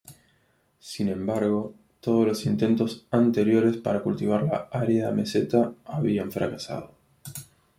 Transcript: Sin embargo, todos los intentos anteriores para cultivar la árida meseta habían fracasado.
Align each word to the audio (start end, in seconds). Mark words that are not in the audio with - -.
Sin 0.79 1.09
embargo, 1.09 1.75
todos 1.99 2.25
los 2.25 2.47
intentos 2.47 3.05
anteriores 3.11 3.77
para 3.77 4.01
cultivar 4.01 4.41
la 4.45 4.67
árida 4.71 5.11
meseta 5.11 5.75
habían 5.85 6.31
fracasado. 6.31 6.95